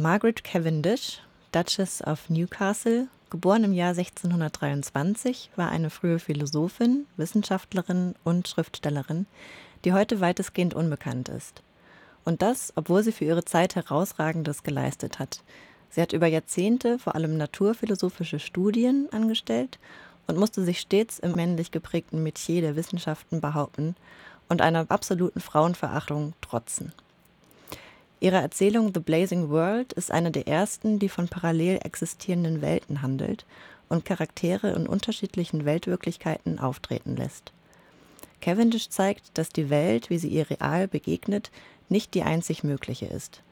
Margaret 0.00 0.44
Cavendish, 0.44 1.18
Duchess 1.50 2.00
of 2.02 2.30
Newcastle, 2.30 3.08
geboren 3.30 3.64
im 3.64 3.72
Jahr 3.72 3.96
1623, 3.96 5.50
war 5.56 5.70
eine 5.70 5.90
frühe 5.90 6.20
Philosophin, 6.20 7.06
Wissenschaftlerin 7.16 8.14
und 8.22 8.46
Schriftstellerin, 8.46 9.26
die 9.84 9.92
heute 9.92 10.20
weitestgehend 10.20 10.72
unbekannt 10.72 11.28
ist. 11.28 11.64
Und 12.24 12.42
das, 12.42 12.72
obwohl 12.76 13.02
sie 13.02 13.10
für 13.10 13.24
ihre 13.24 13.44
Zeit 13.44 13.74
Herausragendes 13.74 14.62
geleistet 14.62 15.18
hat. 15.18 15.42
Sie 15.90 16.00
hat 16.00 16.12
über 16.12 16.28
Jahrzehnte 16.28 17.00
vor 17.00 17.16
allem 17.16 17.36
naturphilosophische 17.36 18.38
Studien 18.38 19.08
angestellt 19.10 19.80
und 20.28 20.38
musste 20.38 20.62
sich 20.62 20.78
stets 20.78 21.18
im 21.18 21.32
männlich 21.32 21.72
geprägten 21.72 22.22
Metier 22.22 22.60
der 22.60 22.76
Wissenschaften 22.76 23.40
behaupten 23.40 23.96
und 24.48 24.62
einer 24.62 24.88
absoluten 24.88 25.40
Frauenverachtung 25.40 26.34
trotzen. 26.40 26.92
Ihre 28.20 28.36
Erzählung 28.36 28.92
The 28.92 29.00
Blazing 29.00 29.48
World 29.48 29.92
ist 29.92 30.10
eine 30.10 30.32
der 30.32 30.48
ersten, 30.48 30.98
die 30.98 31.08
von 31.08 31.28
parallel 31.28 31.78
existierenden 31.84 32.60
Welten 32.60 33.00
handelt 33.00 33.46
und 33.88 34.04
Charaktere 34.04 34.70
in 34.70 34.88
unterschiedlichen 34.88 35.64
Weltwirklichkeiten 35.64 36.58
auftreten 36.58 37.16
lässt. 37.16 37.52
Cavendish 38.40 38.88
zeigt, 38.88 39.38
dass 39.38 39.50
die 39.50 39.70
Welt, 39.70 40.10
wie 40.10 40.18
sie 40.18 40.28
ihr 40.28 40.50
real 40.50 40.88
begegnet, 40.88 41.50
nicht 41.88 42.14
die 42.14 42.22
einzig 42.22 42.64
mögliche 42.64 43.06
ist. 43.06 43.42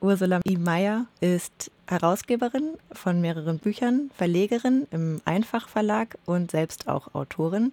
Ursula 0.00 0.40
I. 0.46 0.58
Meyer 0.58 1.06
ist 1.20 1.70
Herausgeberin 1.86 2.74
von 2.92 3.22
mehreren 3.22 3.58
Büchern, 3.58 4.10
Verlegerin 4.14 4.86
im 4.90 5.22
Einfachverlag 5.24 6.18
und 6.26 6.50
selbst 6.50 6.88
auch 6.88 7.14
Autorin. 7.14 7.72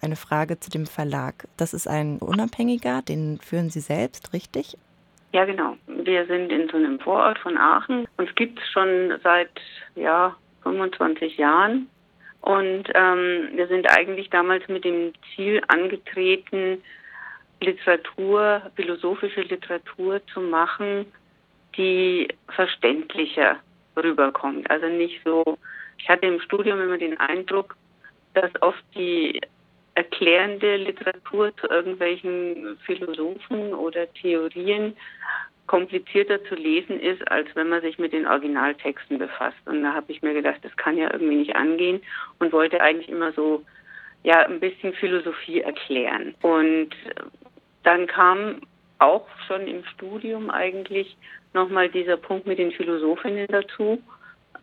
Eine 0.00 0.16
Frage 0.16 0.58
zu 0.58 0.70
dem 0.70 0.86
Verlag. 0.86 1.46
Das 1.58 1.74
ist 1.74 1.86
ein 1.86 2.18
unabhängiger, 2.18 3.02
den 3.02 3.38
führen 3.40 3.68
Sie 3.68 3.80
selbst, 3.80 4.32
richtig? 4.32 4.78
Ja, 5.34 5.44
genau. 5.46 5.76
Wir 5.88 6.26
sind 6.26 6.52
in 6.52 6.68
so 6.68 6.76
einem 6.76 7.00
Vorort 7.00 7.40
von 7.40 7.58
Aachen. 7.58 8.06
Uns 8.18 8.32
gibt 8.36 8.56
es 8.56 8.70
schon 8.70 9.18
seit 9.24 9.50
ja, 9.96 10.36
25 10.62 11.36
Jahren. 11.38 11.88
Und 12.40 12.84
ähm, 12.94 13.48
wir 13.52 13.66
sind 13.66 13.90
eigentlich 13.90 14.30
damals 14.30 14.68
mit 14.68 14.84
dem 14.84 15.12
Ziel 15.34 15.60
angetreten, 15.66 16.80
Literatur, 17.60 18.62
philosophische 18.76 19.40
Literatur 19.40 20.24
zu 20.32 20.40
machen, 20.40 21.04
die 21.76 22.28
verständlicher 22.50 23.56
rüberkommt. 23.96 24.70
Also 24.70 24.86
nicht 24.86 25.20
so, 25.24 25.58
ich 25.98 26.08
hatte 26.08 26.26
im 26.26 26.38
Studium 26.42 26.80
immer 26.80 26.98
den 26.98 27.18
Eindruck, 27.18 27.74
dass 28.34 28.52
oft 28.62 28.84
die 28.94 29.40
erklärende 29.94 30.76
Literatur 30.76 31.56
zu 31.56 31.68
irgendwelchen 31.68 32.78
Philosophen 32.84 33.74
oder 33.74 34.12
Theorien 34.14 34.96
komplizierter 35.66 36.44
zu 36.44 36.56
lesen 36.56 37.00
ist, 37.00 37.26
als 37.30 37.48
wenn 37.54 37.68
man 37.68 37.80
sich 37.80 37.98
mit 37.98 38.12
den 38.12 38.26
Originaltexten 38.26 39.18
befasst. 39.18 39.56
Und 39.66 39.82
da 39.82 39.94
habe 39.94 40.12
ich 40.12 40.20
mir 40.22 40.34
gedacht, 40.34 40.58
das 40.62 40.76
kann 40.76 40.98
ja 40.98 41.10
irgendwie 41.12 41.36
nicht 41.36 41.56
angehen 41.56 42.02
und 42.38 42.52
wollte 42.52 42.80
eigentlich 42.80 43.08
immer 43.08 43.32
so 43.32 43.64
ja 44.24 44.40
ein 44.46 44.60
bisschen 44.60 44.92
Philosophie 44.94 45.60
erklären. 45.60 46.34
Und 46.42 46.90
dann 47.82 48.06
kam 48.06 48.60
auch 48.98 49.26
schon 49.46 49.66
im 49.66 49.84
Studium 49.84 50.50
eigentlich 50.50 51.16
nochmal 51.52 51.88
dieser 51.88 52.16
Punkt 52.16 52.46
mit 52.46 52.58
den 52.58 52.72
Philosophinnen 52.72 53.46
dazu, 53.48 54.02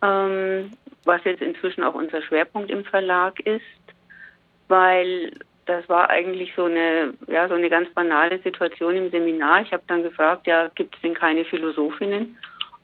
ähm, 0.02 0.70
was 1.04 1.24
jetzt 1.24 1.42
inzwischen 1.42 1.82
auch 1.82 1.94
unser 1.94 2.22
Schwerpunkt 2.22 2.70
im 2.70 2.84
Verlag 2.84 3.40
ist, 3.40 3.62
weil 4.72 5.32
das 5.66 5.86
war 5.90 6.08
eigentlich 6.08 6.52
so 6.56 6.64
eine, 6.64 7.12
ja, 7.26 7.46
so 7.46 7.54
eine 7.54 7.68
ganz 7.68 7.90
banale 7.90 8.38
Situation 8.38 8.96
im 8.96 9.10
Seminar. 9.10 9.60
Ich 9.60 9.72
habe 9.72 9.82
dann 9.86 10.02
gefragt, 10.02 10.46
ja, 10.46 10.68
gibt 10.74 10.96
es 10.96 11.02
denn 11.02 11.14
keine 11.14 11.44
Philosophinnen? 11.44 12.38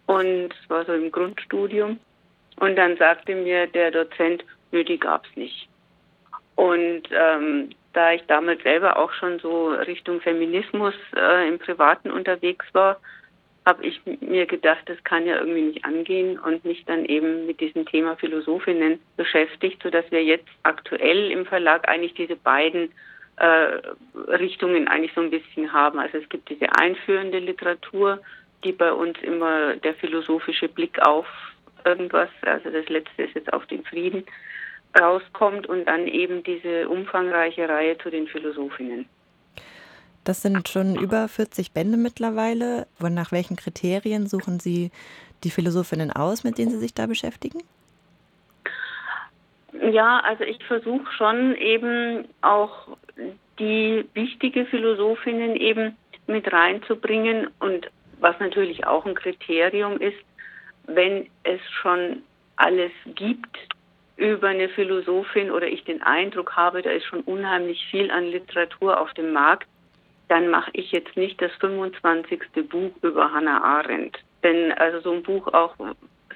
Und 0.07 0.51
es 0.53 0.71
war 0.71 0.85
so 0.85 0.93
im 0.93 1.11
Grundstudium. 1.11 1.99
Und 2.61 2.77
dann 2.77 2.99
sagte 2.99 3.35
mir 3.35 3.67
der 3.69 3.91
Dozent, 3.91 4.45
nö, 4.71 4.85
die 4.85 4.99
gab 4.99 5.25
es 5.25 5.37
nicht. 5.37 5.69
Und 6.57 7.05
ähm, 7.11 7.71
da 7.95 8.13
ich 8.13 8.23
damals 8.27 8.63
selber 8.63 8.99
auch 8.99 9.13
schon 9.13 9.39
so 9.39 9.69
Richtung 9.69 10.21
Feminismus 10.21 10.95
äh, 11.17 11.49
im 11.49 11.59
Privaten 11.59 12.11
unterwegs 12.11 12.67
war, 12.75 13.01
habe 13.69 13.85
ich 13.85 14.01
mir 14.23 14.47
gedacht, 14.47 14.81
das 14.87 14.97
kann 15.05 15.27
ja 15.27 15.37
irgendwie 15.37 15.61
nicht 15.61 15.85
angehen 15.85 16.39
und 16.39 16.65
mich 16.65 16.87
dann 16.87 17.05
eben 17.05 17.45
mit 17.47 17.61
diesem 17.61 17.85
Thema 17.85 18.17
Philosophinnen 18.17 18.99
beschäftigt, 19.19 19.83
sodass 19.83 20.11
wir 20.11 20.25
jetzt 20.25 20.49
aktuell 20.63 21.31
im 21.31 21.45
Verlag 21.45 21.87
eigentlich 21.87 22.15
diese 22.15 22.35
beiden 22.35 22.91
äh, 23.37 23.79
Richtungen 24.17 24.89
eigentlich 24.89 25.13
so 25.15 25.21
ein 25.21 25.31
bisschen 25.31 25.71
haben. 25.71 25.99
Also 25.99 26.17
es 26.17 26.27
gibt 26.31 26.49
diese 26.49 26.67
einführende 26.81 27.41
Literatur, 27.41 28.21
die 28.65 28.73
bei 28.73 28.91
uns 28.91 29.19
immer 29.21 29.77
der 29.77 29.93
philosophische 29.95 30.71
Blick 30.71 30.99
auf 31.07 31.27
irgendwas, 31.85 32.31
also 32.41 32.71
das 32.71 32.89
letzte 32.89 33.25
ist 33.25 33.35
jetzt 33.35 33.53
auf 33.53 33.67
den 33.67 33.85
Frieden, 33.85 34.25
rauskommt 34.99 35.67
und 35.67 35.85
dann 35.85 36.07
eben 36.07 36.43
diese 36.43 36.89
umfangreiche 36.89 37.69
Reihe 37.69 37.99
zu 37.99 38.09
den 38.09 38.29
Philosophinnen. 38.29 39.05
Das 40.25 40.43
sind 40.43 40.69
schon 40.69 40.97
über 40.97 41.27
40 41.29 41.73
Bände 41.73 41.97
mittlerweile. 41.97 42.87
Nach 43.01 43.33
welchen 43.33 43.57
Kriterien 43.57 44.27
suchen 44.27 44.61
Sie 44.61 44.91
die 45.45 45.51
Philosophinnen 45.51 46.13
aus, 46.13 46.45
mit 46.45 46.59
denen 46.59 46.71
Sie 46.71 46.79
sich 46.79 46.95
da 46.95 47.07
beschäftigen? 47.07 47.61
Ja, 49.91 50.21
also 50.21 50.45
ich 50.45 50.63
versuche 50.65 51.11
schon 51.17 51.55
eben 51.57 52.27
auch 52.43 52.89
die 53.59 54.05
wichtige 54.15 54.67
Philosophinnen 54.67 55.57
eben 55.57 55.97
mit 56.27 56.53
reinzubringen 56.53 57.49
und 57.59 57.91
was 58.21 58.39
natürlich 58.41 58.87
auch 58.87 59.07
ein 59.07 59.15
Kriterium 59.15 59.99
ist, 59.99 60.19
wenn 60.87 61.29
es 61.45 61.61
schon 61.81 62.23
alles 62.57 62.91
gibt 63.15 63.57
über 64.17 64.49
eine 64.49 64.69
Philosophin 64.69 65.51
oder 65.51 65.69
ich 65.69 65.85
den 65.85 66.03
Eindruck 66.03 66.57
habe, 66.57 66.83
da 66.83 66.91
ist 66.91 67.07
schon 67.07 67.21
unheimlich 67.21 67.87
viel 67.91 68.11
an 68.11 68.25
Literatur 68.25 69.01
auf 69.01 69.13
dem 69.15 69.33
Markt, 69.33 69.69
dann 70.29 70.49
mache 70.49 70.71
ich 70.75 70.93
jetzt 70.93 71.17
nicht 71.17 71.41
das 71.41 71.53
25. 71.61 72.41
Buch 72.69 72.93
über 73.03 73.33
Hannah 73.33 73.63
Arendt. 73.63 74.19
Denn 74.43 74.73
also 74.73 75.01
so 75.01 75.13
ein 75.13 75.23
Buch 75.23 75.47
auch 75.49 75.75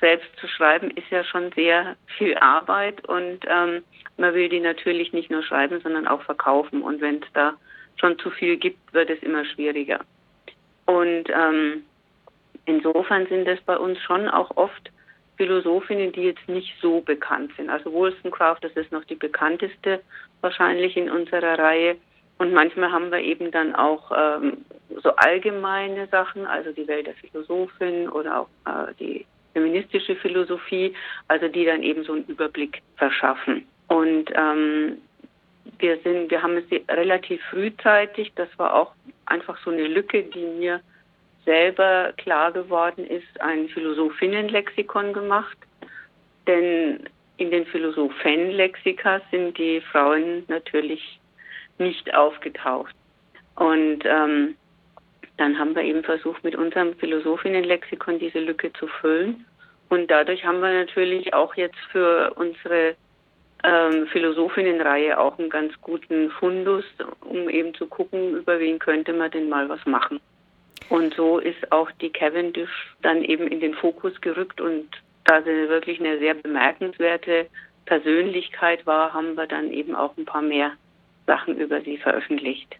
selbst 0.01 0.29
zu 0.37 0.49
schreiben, 0.49 0.91
ist 0.91 1.11
ja 1.11 1.23
schon 1.23 1.53
sehr 1.53 1.97
viel 2.19 2.37
Arbeit 2.39 3.07
und 3.09 3.41
ähm, 3.49 3.85
man 4.17 4.35
will 4.35 4.49
die 4.49 4.61
natürlich 4.61 5.13
nicht 5.13 5.31
nur 5.31 5.43
schreiben, 5.43 5.81
sondern 5.81 6.09
auch 6.09 6.23
verkaufen. 6.23 6.83
Und 6.83 7.01
wenn 7.01 7.23
es 7.23 7.33
da 7.35 7.55
schon 7.97 8.19
zu 8.19 8.31
viel 8.31 8.57
gibt, 8.57 8.93
wird 8.93 9.11
es 9.11 9.23
immer 9.23 9.45
schwieriger. 9.45 10.01
Und 10.87 11.25
ähm, 11.29 11.85
insofern 12.65 13.27
sind 13.27 13.47
es 13.47 13.61
bei 13.61 13.77
uns 13.77 13.99
schon 14.01 14.29
auch 14.29 14.57
oft 14.57 14.91
Philosophinnen, 15.37 16.13
die 16.13 16.23
jetzt 16.23 16.49
nicht 16.49 16.75
so 16.81 17.01
bekannt 17.01 17.53
sind. 17.57 17.71
Also 17.71 17.93
Wollstonecraft, 17.93 18.59
das 18.63 18.73
ist 18.73 18.93
noch 18.93 19.05
die 19.05 19.15
bekannteste 19.15 20.01
wahrscheinlich 20.41 20.97
in 20.97 21.11
unserer 21.11 21.59
Reihe. 21.59 21.97
Und 22.43 22.53
manchmal 22.53 22.91
haben 22.91 23.13
wir 23.13 23.21
eben 23.21 23.53
dann 23.53 23.73
auch 23.73 24.11
ähm, 24.13 24.65
so 25.01 25.15
allgemeine 25.15 26.09
Sachen, 26.09 26.45
also 26.45 26.73
die 26.73 26.89
Welt 26.89 27.07
der 27.07 27.15
Philosophin 27.15 28.09
oder 28.09 28.41
auch 28.41 28.49
äh, 28.67 28.93
die 28.99 29.25
feministische 29.53 30.17
Philosophie, 30.17 30.93
also 31.29 31.47
die 31.47 31.65
dann 31.65 31.85
eben 31.85 32.03
so 32.03 32.15
einen 32.15 32.25
Überblick 32.25 32.83
verschaffen. 32.97 33.65
Und 33.87 34.33
ähm, 34.35 34.99
wir 35.79 35.99
sind, 35.99 36.33
wir 36.33 36.43
haben 36.43 36.57
es 36.57 36.65
relativ 36.89 37.41
frühzeitig, 37.45 38.33
das 38.35 38.49
war 38.57 38.75
auch 38.75 38.93
einfach 39.27 39.57
so 39.65 39.71
eine 39.71 39.87
Lücke, 39.87 40.25
die 40.25 40.45
mir 40.45 40.81
selber 41.45 42.13
klar 42.17 42.51
geworden 42.51 43.07
ist, 43.07 43.41
ein 43.41 43.69
Philosophinnenlexikon 43.69 45.13
gemacht. 45.13 45.59
Denn 46.49 47.09
in 47.37 47.53
den 47.53 47.67
Philosophenlexika 47.67 49.21
sind 49.31 49.57
die 49.59 49.81
Frauen 49.81 50.43
natürlich 50.49 51.21
nicht 51.79 52.15
aufgetaucht. 52.15 52.95
Und 53.57 54.05
ähm, 54.05 54.57
dann 55.37 55.59
haben 55.59 55.75
wir 55.75 55.83
eben 55.83 56.05
versucht, 56.05 56.45
mit 56.45 56.57
unserem 56.57 56.95
Philosophinnenlexikon 56.97 58.19
diese 58.19 58.41
Lücke 58.41 58.73
zu 58.73 58.87
füllen. 58.87 59.45
Und 59.89 60.11
dadurch 60.11 60.45
haben 60.45 60.61
wir 60.61 60.73
natürlich 60.73 61.35
auch 61.35 61.55
jetzt 61.55 61.79
für 61.91 62.33
unsere 62.35 62.97
ähm, 63.65 64.07
Philosophinnenreihe 64.09 65.19
auch 65.19 65.39
einen 65.39 65.51
ganz 65.51 65.73
guten 65.81 66.31
Fundus, 66.31 66.85
um 67.21 67.49
eben 67.49 67.75
zu 67.75 67.87
gucken, 67.87 68.37
über 68.37 68.59
wen 68.59 68.79
könnte 68.79 69.13
man 69.13 69.31
denn 69.31 69.49
mal 69.49 69.69
was 69.69 69.85
machen. 69.87 70.21
Und 70.89 71.15
so 71.15 71.39
ist 71.39 71.71
auch 71.73 71.91
die 72.01 72.11
Cavendish 72.11 72.95
dann 73.03 73.23
eben 73.23 73.47
in 73.47 73.61
den 73.61 73.75
Fokus 73.75 74.21
gerückt 74.21 74.61
und 74.61 74.89
da 75.25 75.41
sie 75.43 75.69
wirklich 75.69 76.01
eine 76.01 76.19
sehr 76.19 76.35
bemerkenswerte 76.35 77.47
Persönlichkeit 77.87 78.85
war, 78.87 79.13
haben 79.13 79.37
wir 79.37 79.47
dann 79.47 79.71
eben 79.71 79.95
auch 79.95 80.17
ein 80.17 80.25
paar 80.25 80.43
mehr 80.43 80.73
Sachen 81.33 81.57
über 81.57 81.81
sie 81.81 81.97
veröffentlicht. 81.97 82.77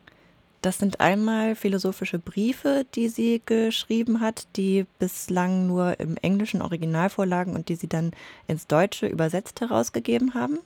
Das 0.61 0.79
sind 0.79 1.01
einmal 1.01 1.57
philosophische 1.57 2.19
Briefe, 2.21 2.85
die 2.95 3.09
sie 3.09 3.43
geschrieben 3.45 4.21
hat, 4.21 4.47
die 4.57 4.87
bislang 5.01 5.67
nur 5.67 5.99
im 5.99 6.17
englischen 6.23 6.63
Original 6.63 7.11
vorlagen 7.11 7.55
und 7.55 7.69
die 7.69 7.75
sie 7.75 7.89
dann 7.89 8.13
ins 8.47 8.69
Deutsche 8.69 9.07
übersetzt 9.07 9.61
herausgegeben 9.61 10.35
haben. 10.35 10.59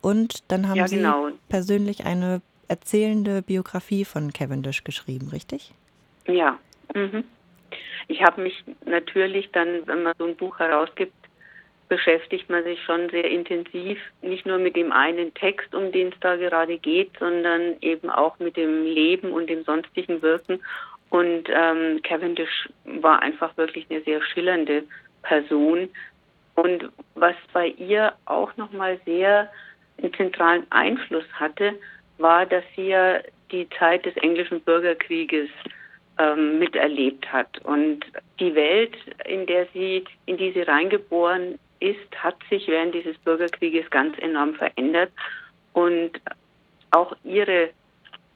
Und 0.00 0.50
dann 0.50 0.68
haben 0.68 0.76
ja, 0.76 0.86
genau. 0.86 1.28
Sie 1.28 1.34
persönlich 1.48 2.04
eine 2.04 2.40
erzählende 2.66 3.42
Biografie 3.42 4.04
von 4.04 4.32
Cavendish 4.32 4.82
geschrieben, 4.84 5.28
richtig? 5.28 5.72
Ja. 6.26 6.58
Mhm. 6.94 7.24
ich 8.08 8.22
habe 8.22 8.40
mich 8.42 8.64
natürlich 8.86 9.50
dann, 9.52 9.86
wenn 9.86 10.02
man 10.02 10.14
so 10.18 10.24
ein 10.24 10.36
Buch 10.36 10.58
herausgibt, 10.58 11.12
beschäftigt 11.88 12.50
man 12.50 12.64
sich 12.64 12.82
schon 12.84 13.08
sehr 13.10 13.24
intensiv, 13.24 13.98
nicht 14.22 14.46
nur 14.46 14.58
mit 14.58 14.76
dem 14.76 14.92
einen 14.92 15.32
Text, 15.34 15.74
um 15.74 15.90
den 15.92 16.08
es 16.08 16.20
da 16.20 16.36
gerade 16.36 16.78
geht, 16.78 17.10
sondern 17.18 17.76
eben 17.80 18.10
auch 18.10 18.38
mit 18.38 18.56
dem 18.56 18.84
Leben 18.84 19.32
und 19.32 19.48
dem 19.48 19.64
sonstigen 19.64 20.22
Wirken. 20.22 20.60
Und 21.10 21.48
ähm, 21.48 22.00
Cavendish 22.02 22.68
war 22.84 23.22
einfach 23.22 23.56
wirklich 23.56 23.86
eine 23.90 24.02
sehr 24.02 24.22
schillernde 24.22 24.84
Person. 25.22 25.88
Und 26.54 26.90
was 27.14 27.36
bei 27.52 27.68
ihr 27.68 28.12
auch 28.26 28.56
nochmal 28.56 29.00
sehr 29.06 29.50
einen 29.98 30.12
zentralen 30.14 30.66
Einfluss 30.70 31.24
hatte, 31.32 31.74
war, 32.18 32.44
dass 32.46 32.64
sie 32.76 32.88
ja 32.88 33.20
die 33.50 33.68
Zeit 33.78 34.04
des 34.04 34.16
englischen 34.18 34.60
Bürgerkrieges 34.60 35.48
ähm, 36.18 36.58
miterlebt 36.58 37.32
hat. 37.32 37.58
Und 37.64 38.04
die 38.40 38.54
Welt, 38.54 38.96
in 39.24 39.46
der 39.46 39.66
sie, 39.72 40.04
in 40.26 40.36
die 40.36 40.52
sie 40.52 40.62
reingeboren 40.62 41.58
ist, 41.80 42.14
hat 42.16 42.36
sich 42.50 42.66
während 42.68 42.94
dieses 42.94 43.16
Bürgerkrieges 43.18 43.88
ganz 43.90 44.16
enorm 44.18 44.54
verändert. 44.54 45.10
Und 45.72 46.12
auch 46.90 47.14
ihre 47.24 47.70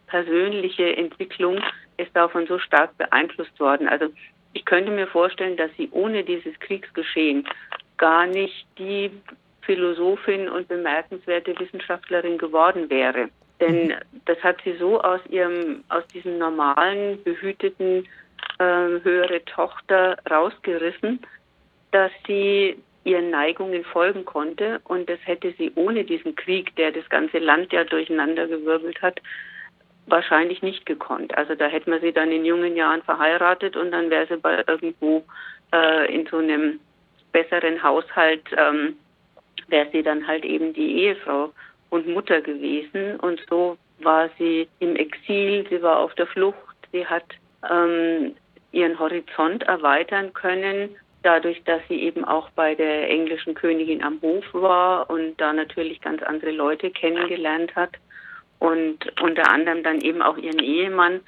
persönliche 0.06 0.96
Entwicklung 0.96 1.60
ist 1.96 2.14
davon 2.14 2.46
so 2.46 2.58
stark 2.58 2.96
beeinflusst 2.98 3.58
worden. 3.58 3.88
Also 3.88 4.06
ich 4.52 4.64
könnte 4.64 4.90
mir 4.90 5.06
vorstellen, 5.06 5.56
dass 5.56 5.70
sie 5.76 5.88
ohne 5.92 6.22
dieses 6.22 6.58
Kriegsgeschehen 6.60 7.46
gar 7.96 8.26
nicht 8.26 8.66
die 8.78 9.10
Philosophin 9.62 10.48
und 10.48 10.68
bemerkenswerte 10.68 11.58
Wissenschaftlerin 11.58 12.36
geworden 12.36 12.90
wäre. 12.90 13.28
Denn 13.60 13.88
mhm. 13.88 13.94
das 14.24 14.38
hat 14.42 14.56
sie 14.64 14.76
so 14.76 15.00
aus 15.00 15.20
ihrem, 15.28 15.84
aus 15.88 16.06
diesem 16.08 16.38
normalen, 16.38 17.22
behüteten 17.22 18.06
äh, 18.58 18.64
höhere 18.64 19.44
Tochter 19.44 20.16
rausgerissen, 20.28 21.20
dass 21.92 22.10
sie 22.26 22.76
ihren 23.04 23.30
Neigungen 23.30 23.84
folgen 23.84 24.24
konnte. 24.24 24.80
Und 24.84 25.08
das 25.08 25.18
hätte 25.24 25.52
sie 25.58 25.72
ohne 25.74 26.04
diesen 26.04 26.36
Krieg, 26.36 26.74
der 26.76 26.92
das 26.92 27.08
ganze 27.08 27.38
Land 27.38 27.72
ja 27.72 27.84
durcheinandergewirbelt 27.84 29.02
hat, 29.02 29.20
wahrscheinlich 30.06 30.62
nicht 30.62 30.86
gekonnt. 30.86 31.36
Also 31.36 31.54
da 31.54 31.66
hätte 31.66 31.90
man 31.90 32.00
sie 32.00 32.12
dann 32.12 32.32
in 32.32 32.44
jungen 32.44 32.76
Jahren 32.76 33.02
verheiratet 33.02 33.76
und 33.76 33.92
dann 33.92 34.10
wäre 34.10 34.26
sie 34.26 34.36
bei 34.36 34.64
irgendwo 34.66 35.24
äh, 35.72 36.12
in 36.12 36.26
so 36.26 36.38
einem 36.38 36.80
besseren 37.32 37.82
Haushalt, 37.82 38.42
ähm, 38.56 38.96
wäre 39.68 39.88
sie 39.92 40.02
dann 40.02 40.26
halt 40.26 40.44
eben 40.44 40.72
die 40.72 41.02
Ehefrau 41.02 41.52
und 41.90 42.06
Mutter 42.08 42.40
gewesen. 42.40 43.18
Und 43.20 43.40
so 43.48 43.76
war 44.00 44.28
sie 44.38 44.68
im 44.80 44.96
Exil, 44.96 45.66
sie 45.70 45.82
war 45.82 45.98
auf 45.98 46.14
der 46.14 46.26
Flucht, 46.26 46.76
sie 46.90 47.06
hat 47.06 47.24
ähm, 47.70 48.34
ihren 48.72 48.98
Horizont 48.98 49.62
erweitern 49.64 50.32
können 50.32 50.96
dadurch, 51.22 51.62
dass 51.64 51.80
sie 51.88 52.00
eben 52.02 52.24
auch 52.24 52.50
bei 52.50 52.74
der 52.74 53.08
englischen 53.08 53.54
Königin 53.54 54.02
am 54.02 54.20
Hof 54.20 54.44
war 54.52 55.08
und 55.10 55.40
da 55.40 55.52
natürlich 55.52 56.00
ganz 56.00 56.22
andere 56.22 56.50
Leute 56.50 56.90
kennengelernt 56.90 57.74
hat 57.76 57.90
und 58.58 58.98
unter 59.20 59.50
anderem 59.50 59.82
dann 59.82 60.00
eben 60.00 60.22
auch 60.22 60.36
ihren 60.36 60.60
Ehemann, 60.60 61.20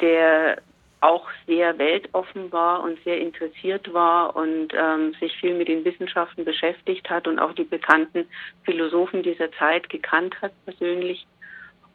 der 0.00 0.58
auch 1.00 1.26
sehr 1.46 1.78
weltoffen 1.78 2.52
war 2.52 2.82
und 2.82 3.02
sehr 3.04 3.18
interessiert 3.20 3.92
war 3.92 4.36
und 4.36 4.72
ähm, 4.74 5.14
sich 5.18 5.34
viel 5.38 5.54
mit 5.54 5.68
den 5.68 5.84
Wissenschaften 5.84 6.44
beschäftigt 6.44 7.08
hat 7.08 7.26
und 7.26 7.38
auch 7.38 7.54
die 7.54 7.64
bekannten 7.64 8.26
Philosophen 8.64 9.22
dieser 9.22 9.50
Zeit 9.52 9.88
gekannt 9.88 10.40
hat 10.42 10.52
persönlich. 10.66 11.26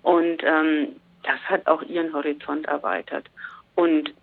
Und 0.02 0.44
ähm, 0.44 0.96
das 1.24 1.40
hat 1.46 1.68
auch 1.68 1.84
ihren 1.84 2.14
Horizont 2.14 2.66
erweitert. 2.66 3.26
Und 3.76 4.14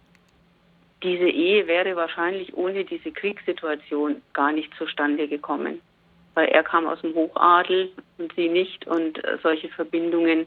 diese 1.03 1.29
Ehe 1.29 1.67
wäre 1.67 1.97
wahrscheinlich 1.97 2.55
ohne 2.55 2.85
diese 2.85 3.11
Kriegssituation 3.11 4.23
gar 4.33 4.53
nicht 4.53 4.73
zustande 4.75 5.29
gekommen, 5.29 5.81
weil 6.35 6.49
er 6.49 6.63
kam 6.63 6.87
aus 6.87 7.01
dem 7.01 7.15
Hochadel 7.15 7.91
und 8.19 8.33
sie 8.35 8.49
nicht 8.49 8.87
und 8.87 9.23
äh, 9.25 9.39
solche 9.43 9.69
Verbindungen 9.69 10.47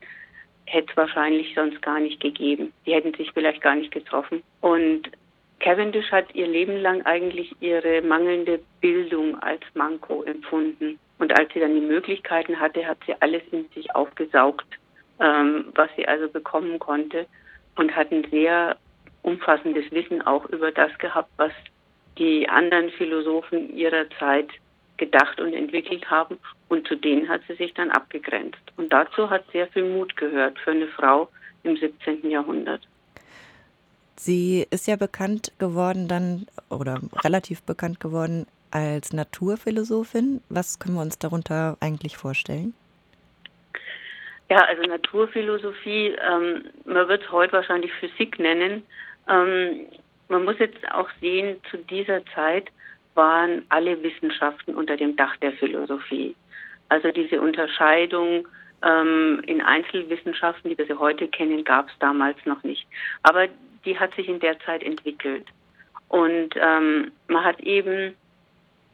hätte 0.66 0.88
es 0.92 0.98
wahrscheinlich 0.98 1.54
sonst 1.56 1.82
gar 1.82 2.00
nicht 2.00 2.20
gegeben. 2.20 2.74
Die 2.86 2.94
hätten 2.94 3.14
sich 3.14 3.32
vielleicht 3.34 3.62
gar 3.62 3.76
nicht 3.76 3.92
getroffen. 3.92 4.42
Und 4.62 5.12
Cavendish 5.60 6.12
hat 6.12 6.34
ihr 6.34 6.48
Leben 6.48 6.78
lang 6.78 7.06
eigentlich 7.06 7.56
ihre 7.60 8.02
mangelnde 8.02 8.60
Bildung 8.82 9.40
als 9.42 9.62
Manko 9.74 10.24
empfunden. 10.24 11.00
Und 11.20 11.38
als 11.38 11.54
sie 11.54 11.60
dann 11.60 11.76
die 11.76 11.86
Möglichkeiten 11.86 12.60
hatte, 12.60 12.86
hat 12.86 12.98
sie 13.06 13.14
alles 13.20 13.44
in 13.52 13.68
sich 13.74 13.94
aufgesaugt, 13.96 14.66
ähm, 15.20 15.72
was 15.76 15.90
sie 15.96 16.08
also 16.08 16.28
bekommen 16.28 16.80
konnte 16.80 17.26
und 17.76 17.96
hat 17.96 18.12
ein 18.12 18.28
sehr 18.32 18.78
umfassendes 19.26 19.92
Wissen 19.92 20.22
auch 20.22 20.46
über 20.46 20.72
das 20.72 20.96
gehabt, 21.00 21.30
was 21.38 21.52
die 22.18 22.48
anderen 22.48 22.90
Philosophen 22.92 23.76
ihrer 23.76 24.06
Zeit 24.20 24.50
gedacht 24.98 25.40
und 25.42 25.54
entwickelt 25.54 26.10
haben. 26.10 26.38
Und 26.70 26.88
zu 26.88 26.96
denen 26.96 27.28
hat 27.28 27.42
sie 27.48 27.56
sich 27.56 27.74
dann 27.74 27.92
abgegrenzt. 27.92 28.62
Und 28.78 28.94
dazu 28.94 29.30
hat 29.30 29.44
sehr 29.52 29.68
viel 29.68 29.84
Mut 29.84 30.16
gehört 30.16 30.58
für 30.60 30.72
eine 30.72 30.88
Frau 30.88 31.30
im 31.64 31.76
17. 31.76 32.30
Jahrhundert. 32.30 32.82
Sie 34.16 34.66
ist 34.70 34.88
ja 34.88 34.96
bekannt 34.96 35.52
geworden 35.60 36.08
dann 36.08 36.48
oder 36.70 37.02
relativ 37.24 37.64
bekannt 37.64 38.00
geworden 38.00 38.48
als 38.72 39.12
Naturphilosophin. 39.12 40.42
Was 40.50 40.80
können 40.80 40.96
wir 40.96 41.02
uns 41.02 41.20
darunter 41.20 41.78
eigentlich 41.82 42.16
vorstellen? 42.16 42.74
Ja, 44.50 44.64
also 44.66 44.84
Naturphilosophie, 44.84 46.16
ähm, 46.22 46.66
man 46.86 47.08
wird 47.08 47.24
es 47.24 47.32
heute 47.32 47.54
wahrscheinlich 47.54 47.92
Physik 47.94 48.38
nennen, 48.38 48.84
ähm, 49.28 49.88
man 50.28 50.44
muss 50.44 50.60
jetzt 50.60 50.92
auch 50.92 51.10
sehen, 51.22 51.58
zu 51.70 51.78
dieser 51.78 52.26
Zeit 52.28 52.70
waren 53.14 53.64
alle 53.70 54.02
Wissenschaften 54.04 54.76
unter 54.76 54.98
dem 54.98 55.16
Dach 55.16 55.36
der 55.38 55.54
Philosophie. 55.54 56.36
Also 56.90 57.12
diese 57.12 57.42
Unterscheidung 57.42 58.48
ähm, 58.84 59.42
in 59.46 59.62
Einzelwissenschaften, 59.62 60.70
wie 60.72 60.78
wir 60.78 60.86
sie 60.86 61.00
heute 61.00 61.28
kennen, 61.28 61.64
gab 61.64 61.90
es 61.90 61.94
damals 62.00 62.38
noch 62.46 62.64
nicht. 62.64 62.86
Aber 63.24 63.48
die 63.86 63.98
hat 63.98 64.14
sich 64.16 64.28
in 64.28 64.40
der 64.40 64.60
Zeit 64.60 64.84
entwickelt. 64.84 65.48
Und 66.10 66.56
ähm, 66.56 67.12
man 67.28 67.44
hat 67.44 67.60
eben 67.62 68.16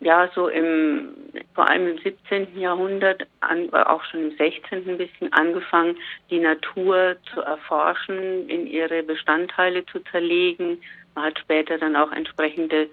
ja 0.01 0.29
so 0.35 0.47
im 0.49 1.15
vor 1.53 1.69
allem 1.69 1.87
im 1.87 1.97
17. 1.99 2.59
Jahrhundert, 2.59 3.25
an, 3.39 3.73
auch 3.73 4.03
schon 4.05 4.31
im 4.31 4.37
16. 4.37 4.89
ein 4.89 4.97
bisschen 4.97 5.31
angefangen, 5.33 5.97
die 6.29 6.39
Natur 6.39 7.15
zu 7.33 7.41
erforschen, 7.41 8.49
in 8.49 8.67
ihre 8.67 9.03
Bestandteile 9.03 9.85
zu 9.85 9.99
zerlegen. 10.11 10.81
Man 11.15 11.25
hat 11.25 11.39
später 11.39 11.77
dann 11.77 11.95
auch 11.95 12.11
entsprechende 12.11 12.89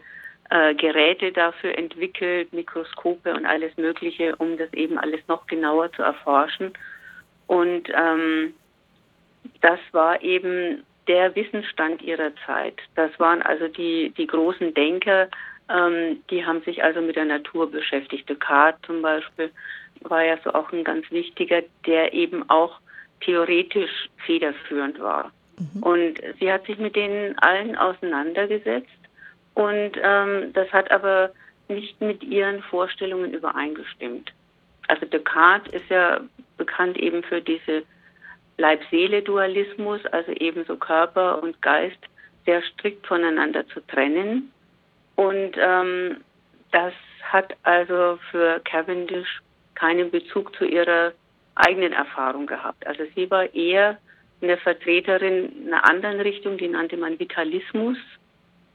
äh, 0.51 0.75
Geräte 0.75 1.33
dafür 1.33 1.77
entwickelt, 1.77 2.53
Mikroskope 2.53 3.35
und 3.35 3.47
alles 3.47 3.77
Mögliche, 3.77 4.35
um 4.37 4.57
das 4.57 4.73
eben 4.73 4.99
alles 4.99 5.21
noch 5.29 5.47
genauer 5.47 5.93
zu 5.93 6.03
erforschen. 6.03 6.73
Und 7.47 7.89
ähm, 7.91 8.55
das 9.61 9.79
war 9.93 10.23
eben 10.23 10.85
der 11.07 11.35
Wissensstand 11.35 12.03
ihrer 12.03 12.33
Zeit. 12.47 12.75
Das 12.95 13.11
waren 13.19 13.41
also 13.43 13.69
die, 13.69 14.11
die 14.17 14.27
großen 14.27 14.75
Denker, 14.75 15.29
ähm, 15.69 16.23
die 16.31 16.45
haben 16.45 16.63
sich 16.63 16.83
also 16.83 17.01
mit 17.01 17.17
der 17.17 17.25
Natur 17.25 17.71
beschäftigt. 17.71 18.29
Descartes 18.29 18.81
zum 18.87 19.03
Beispiel 19.03 19.51
war 20.01 20.25
ja 20.25 20.37
so 20.45 20.53
auch 20.53 20.73
ein 20.73 20.85
ganz 20.85 21.11
wichtiger, 21.11 21.63
der 21.87 22.13
eben 22.13 22.49
auch 22.49 22.81
theoretisch 23.21 24.09
federführend 24.25 25.01
war. 25.01 25.33
Mhm. 25.59 25.83
Und 25.83 26.15
sie 26.39 26.53
hat 26.53 26.67
sich 26.67 26.79
mit 26.79 26.97
denen 26.97 27.39
allen 27.39 27.77
auseinandergesetzt 27.77 28.89
und 29.55 29.93
ähm, 30.01 30.53
das 30.53 30.73
hat 30.73 30.91
aber 30.91 31.31
nicht 31.69 32.01
mit 32.01 32.23
ihren 32.23 32.63
Vorstellungen 32.63 33.33
übereingestimmt. 33.33 34.33
Also 34.87 35.05
Descartes 35.05 35.73
ist 35.73 35.91
ja 35.91 36.21
bekannt 36.57 36.97
eben 36.97 37.23
für 37.23 37.41
diese 37.43 37.83
Leib-Seele-Dualismus, 38.57 40.05
also 40.07 40.33
eben 40.33 40.65
so 40.65 40.77
Körper 40.77 41.43
und 41.43 41.61
Geist 41.63 41.99
sehr 42.47 42.63
strikt 42.63 43.07
voneinander 43.07 43.67
zu 43.69 43.81
trennen. 43.87 44.51
Und 45.19 45.57
ähm, 45.57 46.19
das 46.71 46.93
hat 47.25 47.57
also 47.65 48.21
für 48.31 48.61
Cavendish 48.61 49.41
keinen 49.75 50.13
Bezug 50.13 50.55
zu 50.55 50.65
ihrer 50.65 51.13
eigenen 51.57 51.93
Erfahrung 51.93 52.47
gehabt. 52.47 52.87
Also 52.87 53.03
sie 53.17 53.29
war 53.29 53.53
eher 53.53 53.99
eine 54.41 54.57
Vertreterin 54.59 55.67
einer 55.67 55.85
anderen 55.91 56.21
Richtung, 56.21 56.57
die 56.57 56.69
nannte 56.69 56.97
man 56.97 57.19
Vitalismus. 57.19 57.99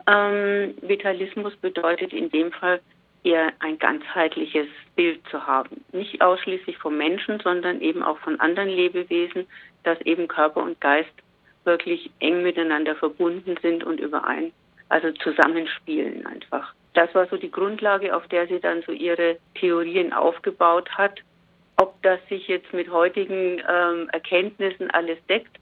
Ähm, 0.06 0.76
Vitalismus 0.82 1.56
bedeutet 1.56 2.12
in 2.12 2.30
dem 2.30 2.52
Fall 2.52 2.82
eher 3.24 3.54
ein 3.60 3.80
ganzheitliches 3.80 4.68
Bild 4.98 5.26
zu 5.32 5.48
haben. 5.48 5.86
Nicht 5.94 6.22
ausschließlich 6.22 6.78
vom 6.78 6.98
Menschen, 6.98 7.40
sondern 7.40 7.80
eben 7.80 8.04
auch 8.04 8.18
von 8.18 8.38
anderen 8.42 8.68
Lebewesen, 8.68 9.48
dass 9.84 10.02
eben 10.02 10.28
Körper 10.28 10.62
und 10.62 10.82
Geist 10.82 11.14
wirklich 11.64 12.12
eng 12.20 12.44
miteinander 12.44 12.98
verbunden 12.98 13.56
sind 13.62 13.86
und 13.86 14.02
überein 14.02 14.52
also 14.94 15.12
zusammenspielen 15.12 16.24
einfach. 16.28 16.76
Das 16.94 17.14
war 17.16 17.26
so 17.26 17.38
die 17.38 17.50
Grundlage, 17.50 18.16
auf 18.16 18.28
der 18.28 18.48
sie 18.48 18.60
dann 18.60 18.84
so 18.84 18.92
ihre 18.92 19.38
Theorien 19.56 20.14
aufgebaut 20.14 20.88
hat. 20.92 21.20
Ob 21.78 22.00
das 22.04 22.20
sich 22.30 22.48
jetzt 22.48 22.72
mit 22.72 22.92
heutigen 22.92 23.60
ähm, 23.68 24.08
Erkenntnissen 24.12 24.92
alles 24.92 25.18
deckt, 25.28 25.58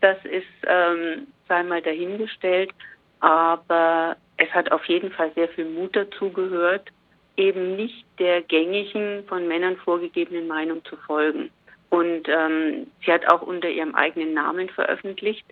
das 0.00 0.16
ist, 0.24 0.46
ähm, 0.64 1.26
sei 1.48 1.64
mal 1.64 1.82
dahingestellt. 1.82 2.70
Aber 3.18 4.16
es 4.36 4.48
hat 4.50 4.70
auf 4.70 4.84
jeden 4.84 5.10
Fall 5.10 5.32
sehr 5.34 5.48
viel 5.48 5.64
Mut 5.64 5.96
dazu 5.96 6.30
gehört, 6.30 6.88
eben 7.36 7.74
nicht 7.74 8.04
der 8.20 8.42
gängigen, 8.42 9.24
von 9.26 9.48
Männern 9.48 9.76
vorgegebenen 9.78 10.46
Meinung 10.46 10.84
zu 10.84 10.96
folgen. 10.98 11.50
Und 11.90 12.28
ähm, 12.28 12.86
sie 13.04 13.12
hat 13.12 13.26
auch 13.28 13.42
unter 13.42 13.68
ihrem 13.68 13.96
eigenen 13.96 14.34
Namen 14.34 14.68
veröffentlicht, 14.68 15.44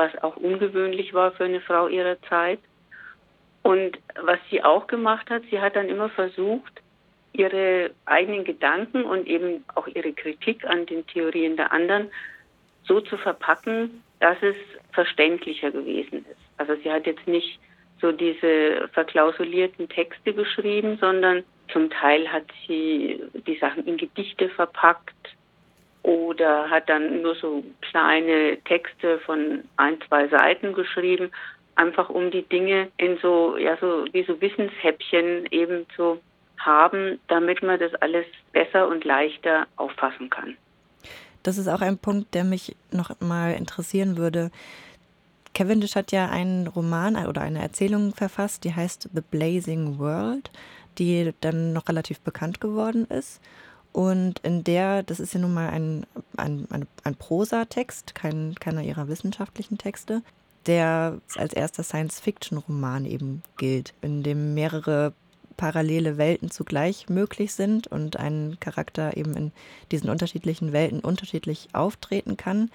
was 0.00 0.22
auch 0.22 0.36
ungewöhnlich 0.36 1.12
war 1.12 1.32
für 1.32 1.44
eine 1.44 1.60
Frau 1.60 1.88
ihrer 1.88 2.20
Zeit. 2.22 2.60
Und 3.62 3.98
was 4.22 4.38
sie 4.50 4.64
auch 4.64 4.86
gemacht 4.86 5.28
hat, 5.28 5.42
sie 5.50 5.60
hat 5.60 5.76
dann 5.76 5.90
immer 5.90 6.08
versucht, 6.08 6.72
ihre 7.32 7.90
eigenen 8.06 8.44
Gedanken 8.44 9.04
und 9.04 9.26
eben 9.26 9.62
auch 9.74 9.86
ihre 9.86 10.12
Kritik 10.14 10.64
an 10.64 10.86
den 10.86 11.06
Theorien 11.06 11.56
der 11.56 11.70
anderen 11.70 12.10
so 12.84 13.00
zu 13.02 13.18
verpacken, 13.18 14.02
dass 14.20 14.38
es 14.42 14.56
verständlicher 14.92 15.70
gewesen 15.70 16.24
ist. 16.30 16.44
Also 16.56 16.74
sie 16.82 16.90
hat 16.90 17.06
jetzt 17.06 17.26
nicht 17.28 17.60
so 18.00 18.10
diese 18.10 18.88
verklausulierten 18.94 19.88
Texte 19.88 20.32
geschrieben, 20.32 20.96
sondern 20.98 21.44
zum 21.72 21.90
Teil 21.90 22.26
hat 22.32 22.46
sie 22.66 23.22
die 23.46 23.58
Sachen 23.58 23.86
in 23.86 23.98
Gedichte 23.98 24.48
verpackt 24.48 25.36
oder 26.02 26.70
hat 26.70 26.88
dann 26.88 27.22
nur 27.22 27.34
so 27.34 27.62
kleine 27.82 28.58
Texte 28.64 29.18
von 29.20 29.64
ein, 29.76 29.98
zwei 30.08 30.28
Seiten 30.28 30.72
geschrieben, 30.72 31.30
einfach 31.74 32.08
um 32.08 32.30
die 32.30 32.42
Dinge 32.42 32.88
in 32.96 33.18
so, 33.18 33.56
ja, 33.56 33.76
so 33.80 34.04
wie 34.12 34.24
so 34.24 34.40
Wissenshäppchen 34.40 35.46
eben 35.50 35.86
zu 35.96 36.20
haben, 36.58 37.18
damit 37.28 37.62
man 37.62 37.78
das 37.78 37.94
alles 37.96 38.26
besser 38.52 38.88
und 38.88 39.04
leichter 39.04 39.66
auffassen 39.76 40.30
kann. 40.30 40.56
Das 41.42 41.56
ist 41.56 41.68
auch 41.68 41.80
ein 41.80 41.96
Punkt, 41.96 42.34
der 42.34 42.44
mich 42.44 42.76
noch 42.90 43.18
mal 43.20 43.54
interessieren 43.54 44.18
würde. 44.18 44.50
Cavendish 45.54 45.96
hat 45.96 46.12
ja 46.12 46.28
einen 46.28 46.66
Roman 46.66 47.16
oder 47.26 47.40
eine 47.40 47.60
Erzählung 47.60 48.14
verfasst, 48.14 48.64
die 48.64 48.74
heißt 48.74 49.08
The 49.14 49.22
Blazing 49.22 49.98
World, 49.98 50.50
die 50.98 51.32
dann 51.40 51.72
noch 51.72 51.88
relativ 51.88 52.20
bekannt 52.20 52.60
geworden 52.60 53.06
ist. 53.06 53.40
Und 53.92 54.38
in 54.40 54.62
der, 54.62 55.02
das 55.02 55.20
ist 55.20 55.34
ja 55.34 55.40
nun 55.40 55.54
mal 55.54 55.70
ein, 55.70 56.06
ein, 56.36 56.66
ein, 56.70 56.86
ein 57.02 57.14
Prosatext, 57.16 58.14
kein, 58.14 58.54
keiner 58.54 58.82
ihrer 58.82 59.08
wissenschaftlichen 59.08 59.78
Texte, 59.78 60.22
der 60.66 61.18
als 61.36 61.52
erster 61.52 61.82
Science-Fiction-Roman 61.82 63.04
eben 63.04 63.42
gilt, 63.56 63.94
in 64.02 64.22
dem 64.22 64.54
mehrere 64.54 65.12
parallele 65.56 66.16
Welten 66.16 66.50
zugleich 66.50 67.08
möglich 67.08 67.52
sind 67.52 67.86
und 67.86 68.16
ein 68.16 68.56
Charakter 68.60 69.16
eben 69.16 69.36
in 69.36 69.52
diesen 69.90 70.08
unterschiedlichen 70.08 70.72
Welten 70.72 71.00
unterschiedlich 71.00 71.68
auftreten 71.72 72.36
kann. 72.36 72.70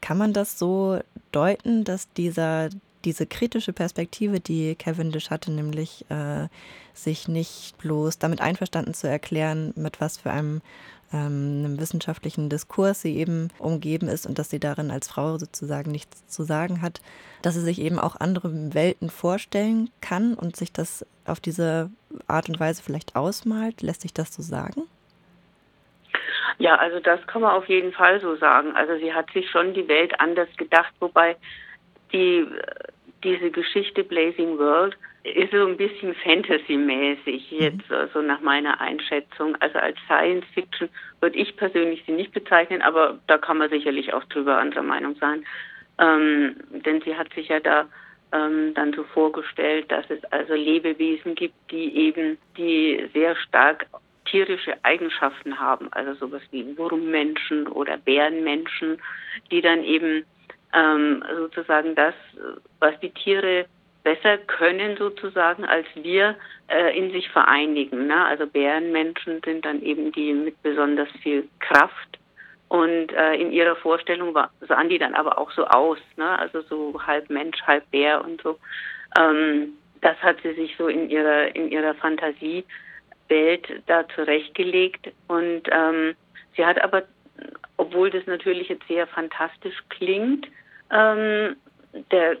Kann 0.00 0.18
man 0.18 0.32
das 0.32 0.58
so 0.58 1.00
deuten, 1.32 1.84
dass 1.84 2.12
dieser, 2.12 2.70
diese 3.04 3.26
kritische 3.26 3.72
Perspektive, 3.72 4.40
die 4.40 4.74
Cavendish 4.74 5.30
hatte, 5.30 5.50
nämlich 5.50 6.04
äh, 6.10 6.48
sich 6.94 7.28
nicht 7.28 7.76
bloß 7.78 8.18
damit 8.18 8.40
einverstanden 8.40 8.94
zu 8.94 9.08
erklären, 9.08 9.72
mit 9.76 10.00
was 10.00 10.18
für 10.18 10.30
einem, 10.30 10.60
ähm, 11.12 11.64
einem 11.64 11.80
wissenschaftlichen 11.80 12.48
Diskurs 12.48 13.02
sie 13.02 13.16
eben 13.16 13.48
umgeben 13.58 14.08
ist 14.08 14.26
und 14.26 14.38
dass 14.38 14.50
sie 14.50 14.60
darin 14.60 14.90
als 14.90 15.08
Frau 15.08 15.38
sozusagen 15.38 15.90
nichts 15.90 16.26
zu 16.26 16.42
sagen 16.42 16.82
hat, 16.82 17.00
dass 17.42 17.54
sie 17.54 17.62
sich 17.62 17.80
eben 17.80 17.98
auch 17.98 18.16
andere 18.16 18.74
Welten 18.74 19.10
vorstellen 19.10 19.90
kann 20.00 20.34
und 20.34 20.56
sich 20.56 20.72
das 20.72 21.06
auf 21.24 21.40
diese 21.40 21.90
Art 22.26 22.48
und 22.48 22.60
Weise 22.60 22.82
vielleicht 22.82 23.16
ausmalt. 23.16 23.82
Lässt 23.82 24.02
sich 24.02 24.12
das 24.12 24.34
so 24.34 24.42
sagen? 24.42 24.82
Ja, 26.58 26.76
also 26.76 27.00
das 27.00 27.26
kann 27.26 27.40
man 27.40 27.52
auf 27.52 27.66
jeden 27.70 27.92
Fall 27.92 28.20
so 28.20 28.36
sagen. 28.36 28.76
Also 28.76 28.98
sie 28.98 29.14
hat 29.14 29.30
sich 29.32 29.48
schon 29.48 29.72
die 29.72 29.88
Welt 29.88 30.20
anders 30.20 30.48
gedacht, 30.58 30.92
wobei 31.00 31.36
die 32.12 32.46
diese 33.22 33.50
Geschichte 33.50 34.04
Blazing 34.04 34.58
World 34.58 34.96
ist 35.22 35.52
so 35.52 35.66
ein 35.66 35.76
bisschen 35.76 36.14
Fantasy-mäßig 36.14 37.52
mhm. 37.52 37.58
jetzt, 37.58 37.90
mhm. 37.90 37.96
also 37.96 38.22
nach 38.22 38.40
meiner 38.40 38.80
Einschätzung. 38.80 39.56
Also 39.60 39.78
als 39.78 39.98
Science 40.06 40.46
Fiction 40.54 40.88
würde 41.20 41.38
ich 41.38 41.56
persönlich 41.56 42.02
sie 42.06 42.12
nicht 42.12 42.32
bezeichnen, 42.32 42.80
aber 42.80 43.18
da 43.26 43.36
kann 43.36 43.58
man 43.58 43.68
sicherlich 43.68 44.14
auch 44.14 44.24
drüber 44.24 44.58
anderer 44.58 44.82
Meinung 44.82 45.16
sein. 45.16 45.44
Ähm, 45.98 46.56
denn 46.70 47.02
sie 47.02 47.14
hat 47.14 47.32
sich 47.34 47.48
ja 47.48 47.60
da 47.60 47.86
ähm, 48.32 48.72
dann 48.74 48.94
so 48.94 49.04
vorgestellt, 49.04 49.92
dass 49.92 50.08
es 50.08 50.24
also 50.32 50.54
Lebewesen 50.54 51.34
gibt, 51.34 51.54
die 51.70 51.94
eben 51.96 52.38
die 52.56 53.06
sehr 53.12 53.36
stark 53.36 53.86
tierische 54.24 54.74
Eigenschaften 54.84 55.58
haben, 55.58 55.92
also 55.92 56.14
sowas 56.14 56.42
wie 56.50 56.78
Wurmmenschen 56.78 57.66
oder 57.66 57.98
Bärenmenschen, 57.98 58.98
die 59.50 59.60
dann 59.60 59.82
eben 59.82 60.24
ähm, 60.74 61.24
sozusagen 61.36 61.94
das, 61.94 62.14
was 62.78 62.98
die 63.00 63.10
Tiere 63.10 63.66
besser 64.02 64.38
können 64.38 64.96
sozusagen 64.96 65.64
als 65.64 65.86
wir 65.94 66.36
äh, 66.68 66.96
in 66.96 67.10
sich 67.12 67.28
vereinigen. 67.28 68.06
Ne? 68.06 68.24
Also 68.24 68.46
Bärenmenschen 68.46 69.42
sind 69.44 69.64
dann 69.64 69.82
eben 69.82 70.10
die 70.12 70.32
mit 70.32 70.62
besonders 70.62 71.08
viel 71.22 71.48
Kraft 71.58 72.18
und 72.68 73.12
äh, 73.12 73.34
in 73.34 73.52
ihrer 73.52 73.76
Vorstellung 73.76 74.32
war, 74.32 74.50
sahen 74.66 74.88
die 74.88 74.98
dann 74.98 75.14
aber 75.14 75.38
auch 75.38 75.50
so 75.50 75.66
aus, 75.66 75.98
ne? 76.16 76.38
also 76.38 76.62
so 76.62 77.00
halb 77.06 77.28
Mensch, 77.28 77.60
halb 77.66 77.90
Bär 77.90 78.24
und 78.24 78.40
so. 78.40 78.58
Ähm, 79.18 79.74
das 80.00 80.16
hat 80.22 80.36
sie 80.42 80.54
sich 80.54 80.74
so 80.78 80.88
in 80.88 81.10
ihrer 81.10 81.54
in 81.54 81.70
ihrer 81.70 81.94
Fantasie 81.94 82.64
Welt 83.30 83.66
da 83.86 84.06
zurechtgelegt. 84.14 85.10
Und 85.28 85.62
ähm, 85.70 86.14
sie 86.56 86.66
hat 86.66 86.82
aber, 86.82 87.04
obwohl 87.78 88.10
das 88.10 88.26
natürlich 88.26 88.68
jetzt 88.68 88.86
sehr 88.88 89.06
fantastisch 89.06 89.76
klingt, 89.88 90.46
ähm, 90.90 91.56
der, 92.10 92.36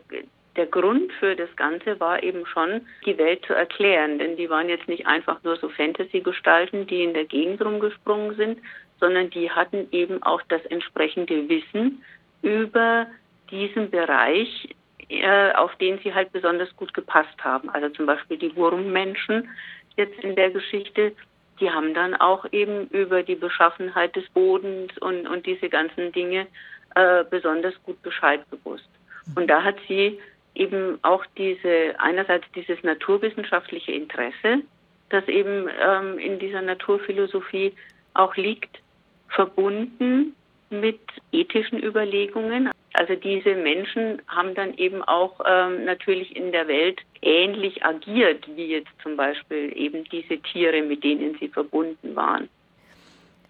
der 0.56 0.66
Grund 0.66 1.12
für 1.14 1.36
das 1.36 1.54
Ganze 1.56 1.98
war 2.00 2.22
eben 2.22 2.46
schon, 2.46 2.86
die 3.06 3.16
Welt 3.18 3.44
zu 3.46 3.54
erklären. 3.54 4.18
Denn 4.18 4.36
die 4.36 4.50
waren 4.50 4.68
jetzt 4.68 4.88
nicht 4.88 5.06
einfach 5.06 5.42
nur 5.42 5.56
so 5.56 5.68
Fantasy-Gestalten, 5.68 6.86
die 6.86 7.04
in 7.04 7.14
der 7.14 7.24
Gegend 7.24 7.62
rumgesprungen 7.62 8.36
sind, 8.36 8.58
sondern 8.98 9.30
die 9.30 9.50
hatten 9.50 9.88
eben 9.92 10.22
auch 10.22 10.42
das 10.48 10.64
entsprechende 10.66 11.48
Wissen 11.48 12.02
über 12.42 13.06
diesen 13.50 13.90
Bereich, 13.90 14.68
äh, 15.08 15.52
auf 15.52 15.74
den 15.76 15.98
sie 15.98 16.14
halt 16.14 16.32
besonders 16.32 16.74
gut 16.76 16.94
gepasst 16.94 17.42
haben. 17.42 17.68
Also 17.70 17.88
zum 17.90 18.06
Beispiel 18.06 18.36
die 18.36 18.54
Wurmmenschen, 18.54 19.48
jetzt 19.96 20.18
in 20.22 20.36
der 20.36 20.50
Geschichte, 20.50 21.12
die 21.58 21.70
haben 21.70 21.94
dann 21.94 22.14
auch 22.14 22.46
eben 22.52 22.88
über 22.88 23.22
die 23.22 23.34
Beschaffenheit 23.34 24.16
des 24.16 24.28
Bodens 24.30 24.96
und, 24.98 25.26
und 25.26 25.46
diese 25.46 25.68
ganzen 25.68 26.12
Dinge 26.12 26.46
äh, 26.94 27.24
besonders 27.28 27.74
gut 27.84 28.00
Bescheid 28.02 28.40
gewusst. 28.50 28.88
Und 29.36 29.48
da 29.48 29.62
hat 29.62 29.76
sie 29.88 30.18
eben 30.54 30.98
auch 31.02 31.24
diese, 31.36 31.94
einerseits 31.98 32.44
dieses 32.54 32.82
naturwissenschaftliche 32.82 33.92
Interesse, 33.92 34.62
das 35.10 35.26
eben 35.28 35.68
ähm, 35.80 36.18
in 36.18 36.38
dieser 36.38 36.62
Naturphilosophie 36.62 37.72
auch 38.14 38.36
liegt, 38.36 38.80
verbunden 39.28 40.34
mit 40.70 41.00
ethischen 41.32 41.82
Überlegungen. 41.82 42.70
Also 42.94 43.14
diese 43.14 43.54
Menschen 43.54 44.20
haben 44.28 44.54
dann 44.54 44.74
eben 44.74 45.02
auch 45.02 45.40
ähm, 45.46 45.84
natürlich 45.84 46.34
in 46.34 46.52
der 46.52 46.66
Welt 46.68 47.00
ähnlich 47.22 47.84
agiert, 47.84 48.44
wie 48.56 48.66
jetzt 48.66 48.90
zum 49.02 49.16
Beispiel 49.16 49.72
eben 49.76 50.04
diese 50.04 50.38
Tiere, 50.38 50.82
mit 50.82 51.04
denen 51.04 51.36
sie 51.38 51.48
verbunden 51.48 52.16
waren. 52.16 52.48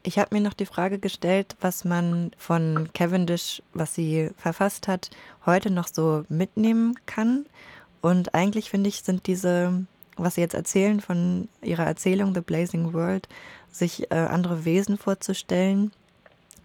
Ich 0.03 0.19
habe 0.19 0.35
mir 0.35 0.41
noch 0.41 0.55
die 0.55 0.67
Frage 0.67 0.99
gestellt, 0.99 1.57
was 1.61 1.85
man 1.85 2.31
von 2.39 2.89
Cavendish, 2.95 3.63
was 3.75 3.95
sie 3.95 4.31
verfasst 4.37 4.89
hat, 4.89 5.11
heute 5.45 5.71
noch 5.71 5.89
so 5.89 6.25
mitnehmen 6.31 6.95
kann. 7.05 7.45
Und 8.01 8.35
eigentlich 8.35 8.71
finde 8.71 8.89
ich, 8.89 9.03
sind 9.03 9.27
diese, 9.27 9.85
was 10.17 10.37
sie 10.37 10.41
jetzt 10.41 10.55
erzählen 10.55 11.01
von 11.01 11.49
ihrer 11.61 11.85
Erzählung 11.85 12.35
The 12.35 12.41
Blazing 12.41 12.95
World, 12.95 13.29
sich 13.71 14.11
äh, 14.11 14.15
andere 14.15 14.65
Wesen 14.65 14.97
vorzustellen, 14.97 15.93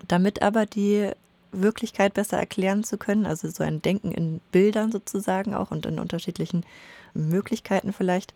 damit 0.08 0.42
aber 0.42 0.66
die 0.66 1.12
Wirklichkeit 1.52 2.14
besser 2.14 2.38
erklären 2.38 2.86
zu 2.86 2.98
können, 2.98 3.26
also 3.26 3.50
so 3.50 3.64
ein 3.64 3.82
Denken 3.82 4.12
in 4.12 4.40
Bildern 4.52 4.92
sozusagen 4.94 5.54
auch 5.54 5.72
und 5.72 5.86
in 5.86 6.00
unterschiedlichen 6.00 6.66
Möglichkeiten 7.14 7.92
vielleicht, 7.92 8.34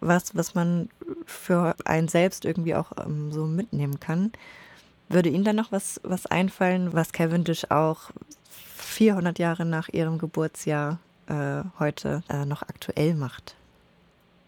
was, 0.00 0.36
was 0.36 0.54
man 0.54 0.88
für 1.26 1.74
einen 1.84 2.08
selbst 2.08 2.44
irgendwie 2.44 2.74
auch 2.74 2.92
ähm, 3.04 3.32
so 3.32 3.46
mitnehmen 3.46 4.00
kann. 4.00 4.32
Würde 5.08 5.28
Ihnen 5.28 5.44
da 5.44 5.52
noch 5.52 5.72
was, 5.72 6.00
was 6.04 6.26
einfallen, 6.26 6.92
was 6.92 7.12
Cavendish 7.12 7.70
auch 7.70 8.10
400 8.76 9.38
Jahre 9.38 9.64
nach 9.64 9.88
Ihrem 9.88 10.18
Geburtsjahr 10.18 10.98
äh, 11.28 11.62
heute 11.78 12.22
äh, 12.28 12.44
noch 12.44 12.62
aktuell 12.62 13.14
macht? 13.14 13.56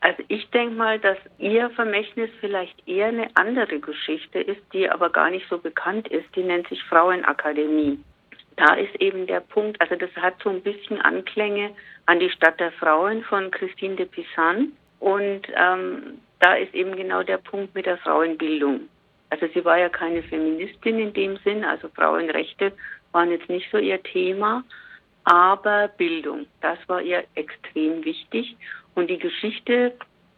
Also 0.00 0.22
ich 0.28 0.50
denke 0.50 0.74
mal, 0.74 0.98
dass 0.98 1.18
Ihr 1.38 1.70
Vermächtnis 1.70 2.30
vielleicht 2.40 2.86
eher 2.88 3.08
eine 3.08 3.28
andere 3.34 3.78
Geschichte 3.78 4.40
ist, 4.40 4.60
die 4.72 4.88
aber 4.90 5.10
gar 5.10 5.30
nicht 5.30 5.48
so 5.48 5.58
bekannt 5.58 6.08
ist. 6.08 6.26
Die 6.34 6.42
nennt 6.42 6.68
sich 6.68 6.82
Frauenakademie 6.84 7.98
da 8.56 8.74
ist 8.74 8.94
eben 9.00 9.26
der 9.26 9.40
Punkt, 9.40 9.80
also 9.80 9.96
das 9.96 10.10
hat 10.16 10.34
so 10.42 10.50
ein 10.50 10.62
bisschen 10.62 11.00
Anklänge 11.00 11.70
an 12.06 12.20
die 12.20 12.30
Stadt 12.30 12.60
der 12.60 12.72
Frauen 12.72 13.22
von 13.24 13.50
Christine 13.50 13.96
de 13.96 14.06
Pisan. 14.06 14.72
Und 15.02 15.48
ähm, 15.56 16.20
da 16.38 16.54
ist 16.54 16.72
eben 16.74 16.94
genau 16.94 17.24
der 17.24 17.38
Punkt 17.38 17.74
mit 17.74 17.86
der 17.86 17.98
Frauenbildung. 17.98 18.82
Also 19.30 19.48
sie 19.52 19.64
war 19.64 19.76
ja 19.76 19.88
keine 19.88 20.22
Feministin 20.22 21.00
in 21.00 21.12
dem 21.12 21.38
Sinn, 21.38 21.64
also 21.64 21.88
Frauenrechte 21.88 22.72
waren 23.10 23.32
jetzt 23.32 23.48
nicht 23.48 23.68
so 23.72 23.78
ihr 23.78 24.00
Thema, 24.00 24.62
aber 25.24 25.88
Bildung, 25.88 26.46
das 26.60 26.78
war 26.86 27.02
ihr 27.02 27.24
extrem 27.34 28.04
wichtig. 28.04 28.56
Und 28.94 29.10
die 29.10 29.18
Geschichte 29.18 29.92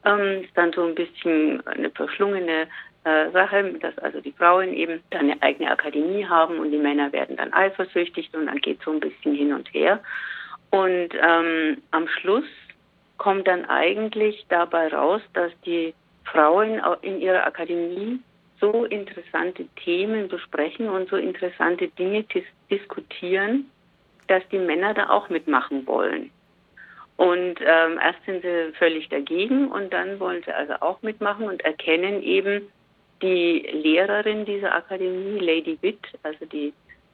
ähm, 0.07 0.45
ist 0.45 0.57
dann 0.57 0.73
so 0.73 0.85
ein 0.85 0.95
bisschen 0.95 1.65
eine 1.67 1.91
verschlungene 1.91 2.67
äh, 3.05 3.31
Sache, 3.33 3.75
dass 3.81 3.99
also 3.99 4.23
die 4.23 4.33
Frauen 4.33 4.73
eben 4.73 5.03
dann 5.11 5.31
eine 5.31 5.43
eigene 5.43 5.71
Akademie 5.71 6.25
haben 6.25 6.59
und 6.59 6.71
die 6.71 6.79
Männer 6.79 7.13
werden 7.13 7.37
dann 7.37 7.53
eifersüchtig 7.53 8.31
und 8.33 8.47
dann 8.47 8.59
geht 8.59 8.81
so 8.83 8.93
ein 8.93 9.01
bisschen 9.01 9.35
hin 9.35 9.53
und 9.53 9.69
her. 9.75 10.01
Und 10.71 11.11
ähm, 11.21 11.83
am 11.91 12.09
Schluss 12.09 12.47
kommt 13.19 13.47
dann 13.47 13.65
eigentlich 13.67 14.45
dabei 14.49 14.89
raus, 14.89 15.23
dass 15.33 15.53
die 15.65 15.95
Frauen 16.25 16.81
in 17.03 17.21
ihrer 17.21 17.47
Akademie 17.47 18.21
so 18.61 18.85
interessante 18.85 19.67
Themen 19.85 20.29
besprechen 20.29 20.89
und 20.89 21.09
so 21.09 21.17
interessante 21.17 21.89
Dinge 21.89 22.23
dis 22.25 22.45
diskutieren, 22.71 23.71
dass 24.27 24.43
die 24.51 24.59
Männer 24.59 24.95
da 24.95 25.11
auch 25.11 25.29
mitmachen 25.29 25.87
wollen. 25.87 26.31
Und 27.17 27.61
ähm, 27.61 28.01
erst 28.03 28.25
sind 28.27 28.43
sie 28.43 28.73
völlig 28.79 29.09
dagegen 29.09 29.69
und 29.69 29.93
dann 29.93 30.19
wollen 30.19 30.43
sie 30.45 30.53
also 30.53 30.75
auch 30.81 31.01
mitmachen 31.03 31.47
und 31.47 31.65
erkennen 31.65 32.23
eben 32.23 32.63
die 33.23 33.61
Lehrerin 33.73 34.45
dieser 34.45 34.75
Akademie, 34.75 35.39
Lady 35.39 35.79
Witt, 35.81 36.05
also 36.23 36.45
die, 36.47 36.73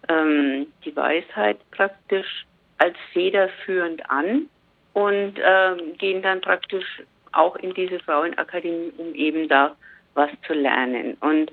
ähm, 0.08 0.68
die 0.84 0.96
Weisheit 0.96 1.58
praktisch 1.70 2.46
als 2.78 2.96
federführend 3.12 4.08
an 4.08 4.48
und 4.92 5.34
ähm, 5.42 5.96
gehen 5.98 6.22
dann 6.22 6.40
praktisch 6.40 7.02
auch 7.32 7.56
in 7.56 7.74
diese 7.74 8.00
Frauenakademie, 8.00 8.92
um 8.96 9.14
eben 9.14 9.48
da 9.48 9.76
was 10.14 10.30
zu 10.46 10.52
lernen. 10.52 11.16
Und 11.20 11.52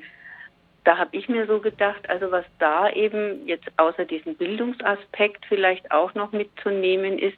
da 0.83 0.97
habe 0.97 1.15
ich 1.15 1.27
mir 1.27 1.45
so 1.47 1.59
gedacht, 1.59 2.09
also 2.09 2.31
was 2.31 2.45
da 2.59 2.89
eben 2.89 3.45
jetzt 3.45 3.67
außer 3.77 4.05
diesem 4.05 4.35
Bildungsaspekt 4.35 5.45
vielleicht 5.47 5.91
auch 5.91 6.13
noch 6.13 6.31
mitzunehmen 6.31 7.19
ist, 7.19 7.37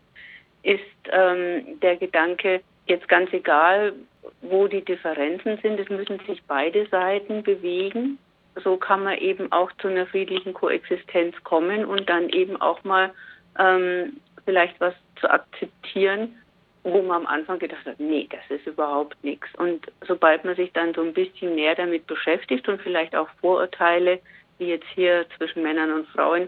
ist 0.63 0.81
ähm, 1.11 1.79
der 1.81 1.97
Gedanke, 1.97 2.61
jetzt 2.85 3.07
ganz 3.07 3.31
egal, 3.33 3.93
wo 4.41 4.67
die 4.67 4.83
Differenzen 4.83 5.57
sind, 5.61 5.79
es 5.79 5.89
müssen 5.89 6.19
sich 6.27 6.41
beide 6.47 6.85
Seiten 6.87 7.43
bewegen. 7.43 8.17
So 8.63 8.77
kann 8.77 9.03
man 9.03 9.17
eben 9.17 9.51
auch 9.51 9.71
zu 9.79 9.87
einer 9.87 10.05
friedlichen 10.07 10.53
Koexistenz 10.53 11.35
kommen 11.43 11.85
und 11.85 12.09
dann 12.09 12.29
eben 12.29 12.59
auch 12.59 12.83
mal 12.83 13.11
ähm, 13.57 14.17
vielleicht 14.49 14.81
was 14.81 14.95
zu 15.19 15.29
akzeptieren, 15.29 16.35
wo 16.83 17.03
man 17.03 17.21
am 17.21 17.27
Anfang 17.27 17.59
gedacht 17.59 17.85
hat, 17.85 17.99
nee, 17.99 18.27
das 18.31 18.41
ist 18.49 18.65
überhaupt 18.65 19.15
nichts. 19.23 19.47
Und 19.57 19.85
sobald 20.07 20.43
man 20.43 20.55
sich 20.55 20.73
dann 20.73 20.91
so 20.95 21.01
ein 21.01 21.13
bisschen 21.13 21.53
näher 21.53 21.75
damit 21.75 22.07
beschäftigt 22.07 22.67
und 22.67 22.81
vielleicht 22.81 23.15
auch 23.15 23.29
Vorurteile, 23.41 24.19
wie 24.57 24.69
jetzt 24.69 24.87
hier 24.95 25.27
zwischen 25.37 25.61
Männern 25.61 25.91
und 25.91 26.07
Frauen, 26.07 26.47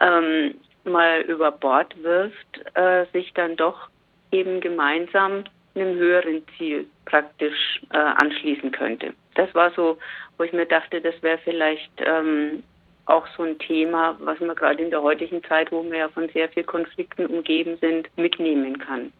ähm, 0.00 0.56
mal 0.84 1.22
über 1.22 1.50
Bord 1.50 1.94
wirft, 2.02 2.60
äh, 2.74 3.06
sich 3.14 3.32
dann 3.32 3.56
doch 3.56 3.88
eben 4.30 4.60
gemeinsam 4.60 5.44
einem 5.74 5.96
höheren 5.96 6.42
Ziel 6.56 6.86
praktisch 7.06 7.80
äh, 7.90 7.96
anschließen 7.96 8.70
könnte. 8.72 9.14
Das 9.36 9.54
war 9.54 9.70
so, 9.70 9.96
wo 10.36 10.44
ich 10.44 10.52
mir 10.52 10.66
dachte, 10.66 11.00
das 11.00 11.14
wäre 11.22 11.38
vielleicht 11.38 11.92
ähm, 11.98 12.62
auch 13.08 13.26
so 13.36 13.42
ein 13.42 13.58
Thema, 13.58 14.16
was 14.20 14.38
man 14.40 14.54
gerade 14.54 14.82
in 14.82 14.90
der 14.90 15.02
heutigen 15.02 15.42
Zeit, 15.44 15.72
wo 15.72 15.82
wir 15.84 15.98
ja 15.98 16.08
von 16.08 16.28
sehr 16.28 16.48
vielen 16.48 16.66
Konflikten 16.66 17.26
umgeben 17.26 17.78
sind, 17.80 18.08
mitnehmen 18.16 18.78
kann. 18.78 19.12